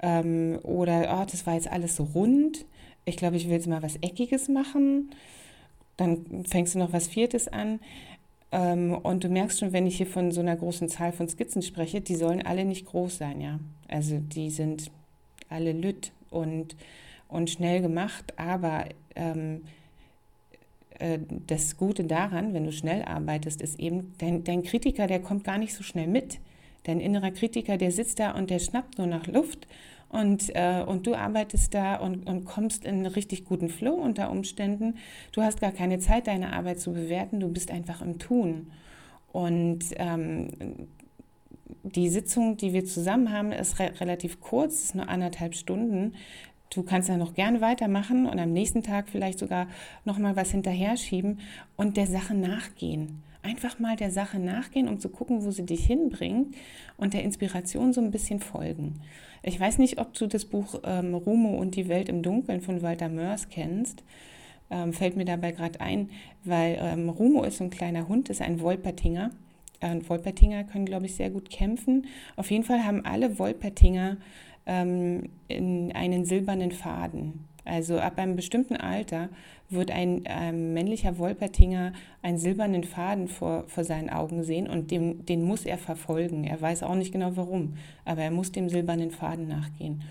Ähm, 0.00 0.58
oder, 0.62 1.20
oh, 1.20 1.24
das 1.30 1.46
war 1.46 1.54
jetzt 1.54 1.70
alles 1.70 1.96
so 1.96 2.04
rund. 2.04 2.64
Ich 3.04 3.16
glaube, 3.16 3.36
ich 3.36 3.46
will 3.46 3.54
jetzt 3.54 3.68
mal 3.68 3.82
was 3.82 3.96
Eckiges 3.96 4.48
machen 4.48 5.10
dann 5.96 6.44
fängst 6.46 6.74
du 6.74 6.78
noch 6.78 6.92
was 6.92 7.08
Viertes 7.08 7.48
an. 7.48 7.80
Ähm, 8.50 8.94
und 8.94 9.24
du 9.24 9.28
merkst 9.28 9.60
schon, 9.60 9.72
wenn 9.72 9.86
ich 9.86 9.96
hier 9.96 10.06
von 10.06 10.32
so 10.32 10.40
einer 10.40 10.56
großen 10.56 10.88
Zahl 10.88 11.12
von 11.12 11.28
Skizzen 11.28 11.62
spreche, 11.62 12.00
die 12.00 12.16
sollen 12.16 12.44
alle 12.44 12.64
nicht 12.64 12.86
groß 12.86 13.18
sein, 13.18 13.40
ja. 13.40 13.58
Also 13.88 14.18
die 14.18 14.50
sind 14.50 14.90
alle 15.48 15.72
lütt 15.72 16.12
und, 16.30 16.76
und 17.28 17.50
schnell 17.50 17.80
gemacht, 17.80 18.38
aber 18.38 18.86
ähm, 19.14 19.62
äh, 21.02 21.18
das 21.46 21.76
Gute 21.76 22.04
daran, 22.04 22.54
wenn 22.54 22.64
du 22.64 22.72
schnell 22.72 23.02
arbeitest, 23.02 23.60
ist 23.60 23.78
eben, 23.78 24.14
dein, 24.18 24.44
dein 24.44 24.62
Kritiker, 24.62 25.06
der 25.06 25.20
kommt 25.20 25.44
gar 25.44 25.58
nicht 25.58 25.74
so 25.74 25.82
schnell 25.82 26.06
mit. 26.06 26.38
Dein 26.84 27.00
innerer 27.00 27.30
Kritiker, 27.30 27.76
der 27.76 27.92
sitzt 27.92 28.18
da 28.18 28.32
und 28.32 28.50
der 28.50 28.58
schnappt 28.58 28.98
nur 28.98 29.06
nach 29.06 29.26
Luft 29.26 29.66
und, 30.08 30.54
äh, 30.54 30.84
und 30.86 31.06
du 31.06 31.14
arbeitest 31.14 31.74
da 31.74 31.96
und, 31.96 32.28
und 32.28 32.44
kommst 32.44 32.84
in 32.84 32.96
einen 32.96 33.06
richtig 33.06 33.44
guten 33.44 33.68
Flow 33.68 33.94
unter 33.94 34.30
Umständen. 34.30 34.96
Du 35.32 35.42
hast 35.42 35.60
gar 35.60 35.72
keine 35.72 35.98
Zeit, 35.98 36.26
deine 36.26 36.52
Arbeit 36.52 36.80
zu 36.80 36.92
bewerten, 36.92 37.40
du 37.40 37.48
bist 37.48 37.70
einfach 37.70 38.02
im 38.02 38.18
Tun. 38.18 38.70
Und 39.32 39.84
ähm, 39.96 40.48
die 41.82 42.10
Sitzung, 42.10 42.58
die 42.58 42.74
wir 42.74 42.84
zusammen 42.84 43.32
haben, 43.32 43.52
ist 43.52 43.78
re 43.78 43.92
relativ 44.00 44.40
kurz, 44.40 44.84
ist 44.84 44.94
nur 44.94 45.08
anderthalb 45.08 45.54
Stunden. 45.54 46.14
Du 46.74 46.82
kannst 46.82 47.10
dann 47.10 47.18
noch 47.18 47.34
gerne 47.34 47.60
weitermachen 47.60 48.26
und 48.26 48.38
am 48.38 48.52
nächsten 48.52 48.82
Tag 48.82 49.10
vielleicht 49.10 49.38
sogar 49.38 49.66
noch 50.06 50.18
mal 50.18 50.36
was 50.36 50.52
hinterher 50.52 50.96
schieben 50.96 51.40
und 51.76 51.98
der 51.98 52.06
Sache 52.06 52.34
nachgehen. 52.34 53.22
Einfach 53.42 53.78
mal 53.78 53.96
der 53.96 54.10
Sache 54.10 54.38
nachgehen, 54.38 54.88
um 54.88 54.98
zu 54.98 55.10
gucken, 55.10 55.44
wo 55.44 55.50
sie 55.50 55.66
dich 55.66 55.84
hinbringt 55.84 56.54
und 56.96 57.12
der 57.12 57.24
Inspiration 57.24 57.92
so 57.92 58.00
ein 58.00 58.10
bisschen 58.10 58.40
folgen. 58.40 59.00
Ich 59.42 59.58
weiß 59.58 59.78
nicht, 59.78 60.00
ob 60.00 60.14
du 60.14 60.26
das 60.26 60.46
Buch 60.46 60.80
ähm, 60.84 61.14
Rumo 61.14 61.58
und 61.58 61.74
die 61.74 61.88
Welt 61.88 62.08
im 62.08 62.22
Dunkeln 62.22 62.62
von 62.62 62.80
Walter 62.80 63.08
Mörs 63.08 63.48
kennst. 63.50 64.02
Ähm, 64.70 64.94
fällt 64.94 65.16
mir 65.16 65.26
dabei 65.26 65.52
gerade 65.52 65.80
ein, 65.80 66.08
weil 66.44 66.78
ähm, 66.80 67.10
Rumo 67.10 67.42
ist 67.42 67.58
so 67.58 67.64
ein 67.64 67.70
kleiner 67.70 68.08
Hund, 68.08 68.30
ist 68.30 68.40
ein 68.40 68.60
Wolpertinger. 68.60 69.30
Äh, 69.80 69.98
Wolpertinger 70.08 70.64
können, 70.64 70.86
glaube 70.86 71.06
ich, 71.06 71.16
sehr 71.16 71.28
gut 71.28 71.50
kämpfen. 71.50 72.06
Auf 72.36 72.50
jeden 72.50 72.64
Fall 72.64 72.84
haben 72.84 73.04
alle 73.04 73.38
Wolpertinger 73.38 74.16
ähm, 74.66 75.30
in 75.48 75.92
einen 75.92 76.24
silbernen 76.24 76.72
Faden. 76.72 77.44
Also 77.64 77.98
ab 77.98 78.18
einem 78.18 78.34
bestimmten 78.34 78.76
Alter 78.76 79.28
wird 79.68 79.90
ein 79.90 80.22
ähm, 80.26 80.74
männlicher 80.74 81.18
Wolpertinger 81.18 81.92
einen 82.20 82.38
silbernen 82.38 82.84
Faden 82.84 83.28
vor, 83.28 83.64
vor 83.68 83.84
seinen 83.84 84.10
Augen 84.10 84.42
sehen 84.42 84.68
und 84.68 84.90
dem, 84.90 85.24
den 85.24 85.44
muss 85.44 85.64
er 85.64 85.78
verfolgen. 85.78 86.44
Er 86.44 86.60
weiß 86.60 86.82
auch 86.82 86.96
nicht 86.96 87.12
genau 87.12 87.36
warum, 87.36 87.74
aber 88.04 88.22
er 88.22 88.30
muss 88.32 88.52
dem 88.52 88.68
silbernen 88.68 89.12
Faden 89.12 89.46
nachgehen. 89.46 90.02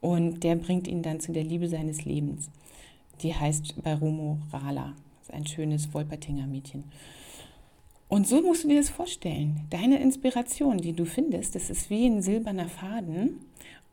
Und 0.00 0.44
der 0.44 0.54
bringt 0.56 0.86
ihn 0.86 1.02
dann 1.02 1.20
zu 1.20 1.32
der 1.32 1.42
Liebe 1.42 1.68
seines 1.68 2.04
Lebens. 2.04 2.50
Die 3.22 3.34
heißt 3.34 3.82
bei 3.82 3.94
Romo 3.94 4.38
Rala. 4.52 4.94
Das 5.18 5.28
ist 5.28 5.34
ein 5.34 5.46
schönes 5.46 5.92
Wolpertinger 5.92 6.46
Mädchen. 6.46 6.84
Und 8.08 8.28
so 8.28 8.40
musst 8.40 8.62
du 8.62 8.68
dir 8.68 8.76
das 8.76 8.90
vorstellen. 8.90 9.62
Deine 9.70 10.00
Inspiration, 10.00 10.78
die 10.78 10.92
du 10.92 11.04
findest, 11.04 11.56
das 11.56 11.70
ist 11.70 11.90
wie 11.90 12.06
ein 12.06 12.22
silberner 12.22 12.68
Faden 12.68 13.40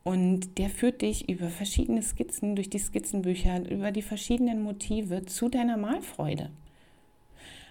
und 0.04 0.58
der 0.58 0.68
führt 0.68 1.00
dich 1.00 1.28
über 1.30 1.48
verschiedene 1.48 2.02
Skizzen, 2.02 2.54
durch 2.54 2.68
die 2.68 2.78
Skizzenbücher, 2.78 3.68
über 3.70 3.90
die 3.90 4.02
verschiedenen 4.02 4.62
Motive 4.62 5.24
zu 5.24 5.48
deiner 5.48 5.78
Malfreude. 5.78 6.50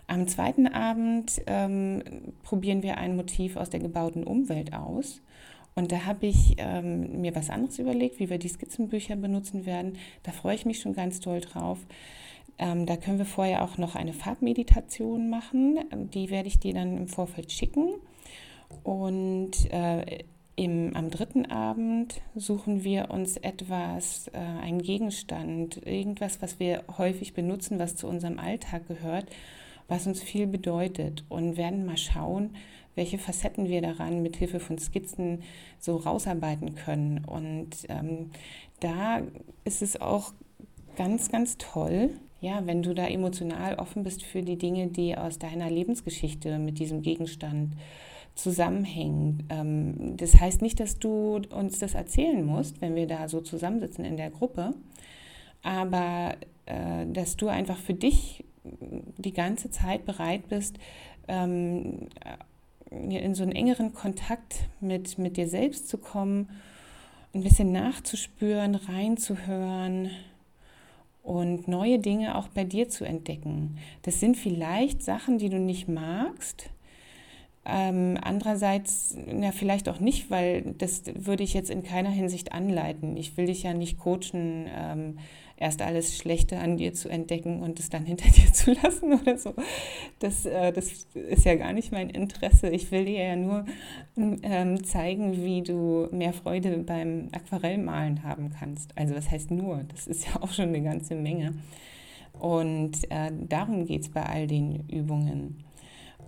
Am 0.08 0.28
zweiten 0.28 0.68
Abend 0.68 1.42
ähm, 1.46 2.04
probieren 2.42 2.84
wir 2.84 2.98
ein 2.98 3.16
Motiv 3.16 3.56
aus 3.56 3.70
der 3.70 3.80
gebauten 3.80 4.24
Umwelt 4.24 4.74
aus. 4.74 5.22
Und 5.76 5.92
da 5.92 6.06
habe 6.06 6.26
ich 6.26 6.56
ähm, 6.58 7.22
mir 7.22 7.36
was 7.36 7.50
anderes 7.50 7.80
überlegt, 7.80 8.20
wie 8.20 8.30
wir 8.30 8.38
die 8.38 8.50
Skizzenbücher 8.50 9.16
benutzen 9.16 9.66
werden. 9.66 9.98
Da 10.24 10.32
freue 10.32 10.56
ich 10.56 10.66
mich 10.66 10.80
schon 10.80 10.94
ganz 10.94 11.20
toll 11.20 11.40
drauf. 11.40 11.80
Ähm, 12.58 12.86
da 12.86 12.98
können 12.98 13.18
wir 13.18 13.26
vorher 13.26 13.64
auch 13.64 13.78
noch 13.78 13.96
eine 13.96 14.14
Farbmeditation 14.14 15.30
machen. 15.30 15.80
Die 16.14 16.30
werde 16.30 16.48
ich 16.48 16.60
dir 16.60 16.74
dann 16.74 16.98
im 16.98 17.08
Vorfeld 17.08 17.52
schicken. 17.52 17.94
Und 18.84 19.72
äh, 19.72 20.24
im, 20.56 20.96
am 20.96 21.10
dritten 21.10 21.48
Abend 21.48 22.22
suchen 22.36 22.84
wir 22.84 23.10
uns 23.10 23.38
etwas, 23.38 24.28
äh, 24.34 24.38
einen 24.38 24.82
Gegenstand, 24.82 25.86
irgendwas, 25.86 26.42
was 26.42 26.60
wir 26.60 26.84
häufig 26.98 27.34
benutzen, 27.34 27.80
was 27.80 27.96
zu 27.96 28.08
unserem 28.08 28.40
Alltag 28.40 28.88
gehört, 28.88 29.26
was 29.88 30.06
uns 30.06 30.22
viel 30.22 30.46
bedeutet 30.48 31.24
und 31.30 31.58
werden 31.58 31.86
mal 31.86 31.98
schauen, 31.98 32.52
welche 32.96 33.18
Facetten 33.18 33.68
wir 33.68 33.82
daran 33.82 34.22
mit 34.22 34.36
Hilfe 34.36 34.60
von 34.60 34.78
Skizzen 34.78 35.42
so 35.80 35.96
rausarbeiten 35.96 36.76
können. 36.76 37.26
Und 37.26 37.72
ähm, 37.90 38.30
da 38.80 39.22
ist 39.66 39.82
es 39.82 40.00
auch 40.00 40.34
ganz, 40.96 41.32
ganz 41.32 41.58
toll, 41.58 42.12
ja, 42.42 42.66
wenn 42.66 42.84
du 42.84 42.94
da 42.94 43.08
emotional 43.08 43.76
offen 43.76 44.04
bist 44.04 44.22
für 44.22 44.42
die 44.42 44.58
Dinge, 44.58 44.88
die 44.88 45.18
aus 45.18 45.40
deiner 45.40 45.70
Lebensgeschichte 45.70 46.60
mit 46.60 46.78
diesem 46.78 47.02
Gegenstand 47.02 47.74
zusammenhängen. 48.36 49.44
Ähm, 49.50 50.18
das 50.18 50.40
heißt 50.40 50.62
nicht, 50.62 50.80
dass 50.80 51.00
du 51.00 51.42
uns 51.50 51.80
das 51.80 51.94
erzählen 51.94 52.46
musst, 52.46 52.82
wenn 52.82 52.96
wir 52.96 53.08
da 53.08 53.28
so 53.28 53.42
zusammensitzen 53.42 54.06
in 54.06 54.18
der 54.18 54.30
Gruppe, 54.30 54.74
aber 55.62 56.36
äh, 56.66 57.06
dass 57.08 57.38
du 57.38 57.48
einfach 57.48 57.78
für 57.78 57.94
dich 57.94 58.44
die 59.18 59.34
ganze 59.34 59.70
Zeit 59.70 60.06
bereit 60.06 60.48
bist, 60.50 60.78
ähm, 61.28 62.08
in 62.90 63.36
so 63.36 63.44
einen 63.44 63.54
engeren 63.54 63.94
Kontakt 63.94 64.68
mit, 64.80 65.18
mit 65.18 65.38
dir 65.38 65.48
selbst 65.48 65.90
zu 65.90 65.98
kommen, 65.98 66.50
ein 67.34 67.42
bisschen 67.42 67.72
nachzuspüren, 67.72 68.76
reinzuhören 68.76 70.12
und 71.24 71.68
neue 71.68 71.98
Dinge 72.00 72.36
auch 72.36 72.50
bei 72.50 72.64
dir 72.64 72.90
zu 72.90 73.06
entdecken. 73.06 73.78
Das 74.04 74.20
sind 74.20 74.38
vielleicht 74.38 75.02
Sachen, 75.02 75.40
die 75.40 75.50
du 75.50 75.58
nicht 75.58 75.88
magst, 75.88 76.70
ähm, 77.66 78.18
andererseits, 78.22 79.16
na, 79.26 79.52
vielleicht 79.54 79.88
auch 79.88 80.00
nicht, 80.00 80.30
weil 80.30 80.74
das 80.78 81.04
würde 81.16 81.44
ich 81.44 81.54
jetzt 81.54 81.70
in 81.70 81.84
keiner 81.84 82.10
Hinsicht 82.10 82.52
anleiten. 82.52 83.16
Ich 83.16 83.38
will 83.38 83.46
dich 83.46 83.64
ja 83.64 83.74
nicht 83.74 84.00
coachen, 84.00 84.68
ähm, 84.76 85.18
erst 85.56 85.82
alles 85.82 86.18
Schlechte 86.18 86.58
an 86.60 86.76
dir 86.76 86.94
zu 86.94 87.08
entdecken 87.08 87.62
und 87.62 87.80
es 87.80 87.90
dann 87.90 88.06
hinter 88.06 88.30
dir 88.30 88.52
zu 88.52 88.74
lassen 88.74 89.14
oder 89.14 89.38
so. 89.38 89.54
Das, 90.20 90.46
äh, 90.46 90.74
das 90.74 91.08
ist 91.14 91.46
ja 91.46 91.56
gar 91.56 91.72
nicht 91.72 91.94
mein 91.94 92.10
Interesse. 92.10 92.70
Ich 92.70 92.92
will 92.92 93.06
dir 93.06 93.24
ja 93.24 93.36
nur 93.38 93.66
ähm, 94.18 94.84
zeigen, 94.84 95.44
wie 95.46 95.62
du 95.62 96.10
mehr 96.12 96.34
Freude 96.34 96.80
beim 96.80 97.30
Aquarellmalen 97.32 98.24
haben 98.24 98.50
kannst. 98.50 98.98
Also 98.98 99.16
was 99.16 99.32
heißt 99.32 99.52
nur? 99.52 99.86
Das 99.88 100.08
ist 100.08 100.26
ja 100.28 100.42
auch 100.42 100.52
schon 100.52 100.70
eine 100.70 100.82
ganze 100.82 101.16
Menge. 101.16 101.54
Und 102.34 103.10
äh, 103.10 103.32
darum 103.48 103.86
geht 103.86 104.02
es 104.02 104.10
bei 104.10 104.24
all 104.24 104.48
den 104.48 104.90
Übungen. 104.90 105.64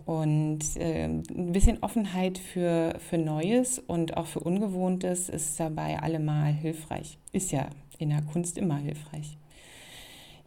Und 0.05 0.59
äh, 0.77 1.05
ein 1.05 1.51
bisschen 1.51 1.79
Offenheit 1.81 2.37
für, 2.37 2.95
für 2.99 3.17
Neues 3.17 3.79
und 3.79 4.17
auch 4.17 4.27
für 4.27 4.39
Ungewohntes 4.39 5.29
ist 5.29 5.59
dabei 5.59 5.99
allemal 5.99 6.53
hilfreich. 6.53 7.17
Ist 7.31 7.51
ja 7.51 7.67
in 7.97 8.09
der 8.09 8.21
Kunst 8.21 8.57
immer 8.57 8.77
hilfreich. 8.77 9.37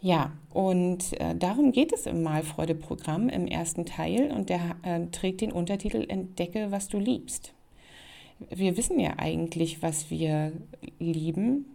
Ja, 0.01 0.33
und 0.51 1.21
äh, 1.21 1.35
darum 1.35 1.73
geht 1.73 1.93
es 1.93 2.07
im 2.07 2.23
Malfreude-Programm 2.23 3.29
im 3.29 3.49
ersten 3.49 3.85
Teil 3.85 4.31
und 4.31 4.49
der 4.49 4.77
äh, 4.83 5.07
trägt 5.07 5.41
den 5.41 5.51
Untertitel 5.51 6.05
Entdecke, 6.09 6.71
was 6.71 6.89
du 6.89 7.01
liebst. 7.01 7.53
Wir 8.51 8.77
wissen 8.77 9.01
ja 9.01 9.15
eigentlich, 9.19 9.83
was 9.83 10.09
wir 10.11 10.53
lieben. 11.01 11.67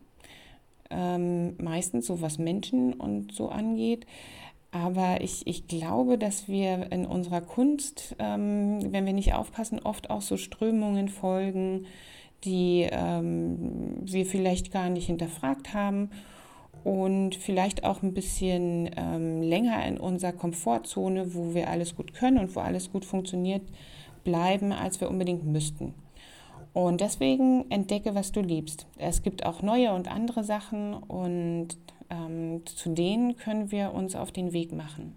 ähm, 0.93 1.55
meistens 1.61 2.07
so 2.07 2.21
was 2.21 2.37
Menschen 2.37 2.93
und 2.93 3.33
so 3.33 3.49
angeht. 3.49 4.05
Aber 4.73 5.21
ich, 5.21 5.45
ich 5.45 5.67
glaube, 5.67 6.17
dass 6.17 6.47
wir 6.47 6.91
in 6.91 7.05
unserer 7.05 7.41
Kunst, 7.41 8.15
ähm, 8.17 8.79
wenn 8.91 9.05
wir 9.05 9.13
nicht 9.13 9.35
aufpassen, 9.35 9.79
oft 9.79 10.09
auch 10.09 10.21
so 10.21 10.35
Strömungen 10.35 11.09
folgen, 11.09 11.85
die 12.43 12.87
ähm, 12.91 13.97
wir 14.01 14.25
vielleicht 14.25 14.71
gar 14.71 14.89
nicht 14.89 15.05
hinterfragt 15.05 15.75
haben 15.75 16.09
und 16.83 17.35
vielleicht 17.35 17.83
auch 17.83 18.01
ein 18.01 18.15
bisschen 18.15 18.89
ähm, 18.97 19.43
länger 19.43 19.85
in 19.85 19.99
unserer 19.99 20.33
Komfortzone, 20.33 21.35
wo 21.35 21.53
wir 21.53 21.69
alles 21.69 21.95
gut 21.95 22.15
können 22.15 22.39
und 22.39 22.55
wo 22.55 22.59
alles 22.59 22.91
gut 22.91 23.05
funktioniert, 23.05 23.61
bleiben, 24.23 24.71
als 24.71 24.99
wir 24.99 25.07
unbedingt 25.07 25.45
müssten. 25.45 25.93
Und 26.73 26.99
deswegen 26.99 27.69
entdecke, 27.69 28.15
was 28.15 28.31
du 28.31 28.41
liebst. 28.41 28.87
Es 28.97 29.21
gibt 29.21 29.45
auch 29.45 29.61
neue 29.61 29.93
und 29.93 30.11
andere 30.11 30.43
Sachen 30.43 30.95
und 30.95 31.77
ähm, 32.13 32.61
zu 32.65 32.89
denen 32.89 33.35
können 33.35 33.71
wir 33.71 33.93
uns 33.93 34.15
auf 34.15 34.31
den 34.31 34.53
Weg 34.53 34.71
machen. 34.71 35.15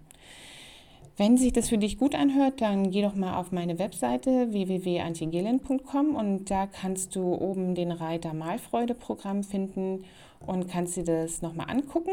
Wenn 1.15 1.37
sich 1.37 1.51
das 1.51 1.69
für 1.69 1.77
dich 1.77 1.97
gut 1.97 2.13
anhört, 2.13 2.61
dann 2.61 2.91
geh 2.91 3.01
doch 3.01 3.15
mal 3.15 3.37
auf 3.37 3.51
meine 3.51 3.79
Webseite 3.79 4.51
www.antigillen.com 4.51 6.15
und 6.15 6.51
da 6.51 6.67
kannst 6.67 7.15
du 7.15 7.33
oben 7.33 7.73
den 7.73 7.91
Reiter 7.91 8.33
Malfreude-Programm 8.33 9.43
finden 9.43 10.03
und 10.45 10.67
kannst 10.69 10.95
dir 10.95 11.03
das 11.03 11.41
nochmal 11.41 11.71
angucken 11.71 12.11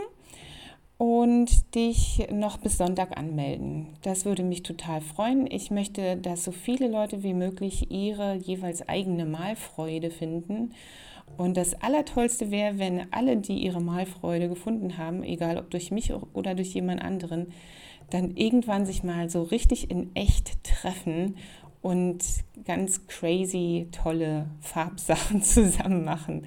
und 0.96 1.74
dich 1.74 2.26
noch 2.30 2.58
bis 2.58 2.78
Sonntag 2.78 3.16
anmelden. 3.16 3.88
Das 4.02 4.24
würde 4.24 4.42
mich 4.42 4.62
total 4.62 5.00
freuen. 5.00 5.50
Ich 5.50 5.70
möchte, 5.70 6.16
dass 6.16 6.44
so 6.44 6.52
viele 6.52 6.88
Leute 6.88 7.22
wie 7.22 7.34
möglich 7.34 7.90
ihre 7.90 8.34
jeweils 8.34 8.88
eigene 8.88 9.26
Malfreude 9.26 10.10
finden 10.10 10.70
und 11.36 11.56
das 11.56 11.74
Allertollste 11.82 12.50
wäre, 12.50 12.78
wenn 12.78 13.12
alle, 13.12 13.36
die 13.36 13.64
ihre 13.64 13.80
Malfreude 13.80 14.48
gefunden 14.48 14.98
haben, 14.98 15.22
egal 15.24 15.58
ob 15.58 15.70
durch 15.70 15.90
mich 15.90 16.12
oder 16.32 16.54
durch 16.54 16.74
jemand 16.74 17.02
anderen, 17.02 17.48
dann 18.10 18.36
irgendwann 18.36 18.86
sich 18.86 19.02
mal 19.02 19.30
so 19.30 19.42
richtig 19.42 19.90
in 19.90 20.14
echt 20.14 20.62
treffen 20.62 21.36
und 21.84 22.24
ganz 22.64 23.06
crazy 23.06 23.88
tolle 23.92 24.46
Farbsachen 24.60 25.42
zusammen 25.42 26.02
machen. 26.02 26.46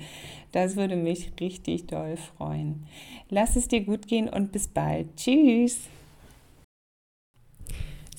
Das 0.51 0.75
würde 0.75 0.95
mich 0.95 1.31
richtig 1.39 1.85
doll 1.85 2.17
freuen. 2.17 2.87
Lass 3.29 3.55
es 3.55 3.67
dir 3.67 3.81
gut 3.81 4.07
gehen 4.07 4.27
und 4.27 4.51
bis 4.51 4.67
bald. 4.67 5.15
Tschüss. 5.15 5.81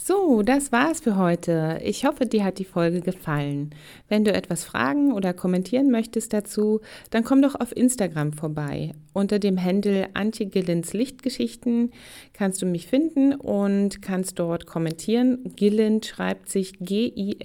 So, 0.08 0.40
das 0.40 0.72
war's 0.72 1.00
für 1.00 1.18
heute. 1.18 1.80
Ich 1.84 2.06
hoffe, 2.06 2.24
dir 2.24 2.42
hat 2.42 2.58
die 2.58 2.64
Folge 2.64 3.02
gefallen. 3.02 3.74
Wenn 4.08 4.24
du 4.24 4.32
etwas 4.32 4.64
fragen 4.64 5.12
oder 5.12 5.34
kommentieren 5.34 5.90
möchtest 5.90 6.32
dazu, 6.32 6.80
dann 7.10 7.24
komm 7.24 7.42
doch 7.42 7.54
auf 7.54 7.76
Instagram 7.76 8.32
vorbei. 8.32 8.92
Unter 9.12 9.38
dem 9.38 9.62
Handle 9.62 10.08
Anti-Gillens 10.14 10.94
Lichtgeschichten 10.94 11.92
kannst 12.32 12.62
du 12.62 12.66
mich 12.66 12.86
finden 12.86 13.34
und 13.34 14.00
kannst 14.00 14.38
dort 14.38 14.64
kommentieren. 14.64 15.52
Gillen 15.56 16.02
schreibt 16.02 16.48
sich 16.48 16.78
G-I-L-L-A-N-D. 16.80 17.44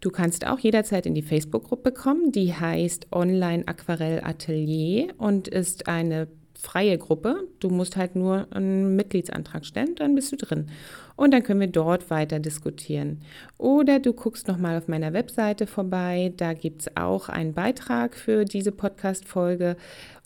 Du 0.00 0.10
kannst 0.10 0.48
auch 0.48 0.58
jederzeit 0.58 1.06
in 1.06 1.14
die 1.14 1.22
Facebook-Gruppe 1.22 1.92
kommen, 1.92 2.32
die 2.32 2.52
heißt 2.52 3.06
Online 3.12 3.62
Aquarell 3.68 4.20
Atelier 4.24 5.14
und 5.16 5.46
ist 5.46 5.86
eine 5.86 6.26
freie 6.66 6.98
Gruppe. 6.98 7.46
Du 7.60 7.70
musst 7.70 7.96
halt 7.96 8.16
nur 8.16 8.48
einen 8.50 8.96
Mitgliedsantrag 8.96 9.64
stellen, 9.64 9.94
dann 9.94 10.16
bist 10.16 10.32
du 10.32 10.36
drin. 10.36 10.66
Und 11.14 11.32
dann 11.32 11.44
können 11.44 11.60
wir 11.60 11.68
dort 11.68 12.10
weiter 12.10 12.40
diskutieren. 12.40 13.22
Oder 13.56 14.00
du 14.00 14.12
guckst 14.12 14.48
nochmal 14.48 14.76
auf 14.76 14.88
meiner 14.88 15.12
Webseite 15.12 15.66
vorbei. 15.66 16.32
Da 16.36 16.52
gibt 16.54 16.82
es 16.82 16.96
auch 16.96 17.28
einen 17.28 17.54
Beitrag 17.54 18.16
für 18.16 18.44
diese 18.44 18.72
Podcast-Folge 18.72 19.76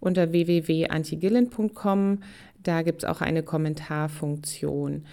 unter 0.00 0.32
www.antigillen.com. 0.32 2.22
Da 2.62 2.82
gibt 2.82 3.02
es 3.04 3.08
auch 3.08 3.20
eine 3.20 3.42
Kommentarfunktion. 3.42 5.04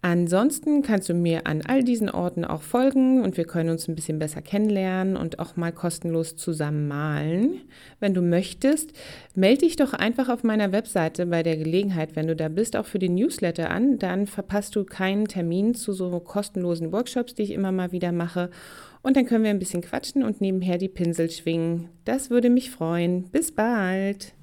Ansonsten 0.00 0.82
kannst 0.82 1.08
du 1.08 1.14
mir 1.14 1.48
an 1.48 1.62
all 1.66 1.82
diesen 1.82 2.08
Orten 2.08 2.44
auch 2.44 2.62
folgen 2.62 3.20
und 3.20 3.36
wir 3.36 3.44
können 3.44 3.70
uns 3.70 3.88
ein 3.88 3.96
bisschen 3.96 4.20
besser 4.20 4.40
kennenlernen 4.40 5.16
und 5.16 5.40
auch 5.40 5.56
mal 5.56 5.72
kostenlos 5.72 6.36
zusammen 6.36 6.86
malen. 6.86 7.62
Wenn 7.98 8.14
du 8.14 8.22
möchtest, 8.22 8.92
melde 9.34 9.62
dich 9.62 9.74
doch 9.74 9.94
einfach 9.94 10.28
auf 10.28 10.44
meiner 10.44 10.70
Webseite 10.70 11.26
bei 11.26 11.42
der 11.42 11.56
Gelegenheit, 11.56 12.14
wenn 12.14 12.28
du 12.28 12.36
da 12.36 12.48
bist, 12.48 12.76
auch 12.76 12.86
für 12.86 13.00
den 13.00 13.16
Newsletter 13.16 13.70
an. 13.70 13.98
Dann 13.98 14.28
verpasst 14.28 14.76
du 14.76 14.84
keinen 14.84 15.26
Termin 15.26 15.74
zu 15.74 15.92
so 15.92 16.20
kostenlosen 16.20 16.92
Workshops, 16.92 17.34
die 17.34 17.42
ich 17.42 17.50
immer 17.50 17.72
mal 17.72 17.90
wieder 17.90 18.12
mache. 18.12 18.50
Und 19.02 19.16
dann 19.16 19.26
können 19.26 19.42
wir 19.42 19.50
ein 19.50 19.58
bisschen 19.58 19.82
quatschen 19.82 20.22
und 20.22 20.40
nebenher 20.40 20.78
die 20.78 20.88
Pinsel 20.88 21.28
schwingen. 21.28 21.88
Das 22.04 22.30
würde 22.30 22.50
mich 22.50 22.70
freuen. 22.70 23.24
Bis 23.30 23.50
bald! 23.50 24.37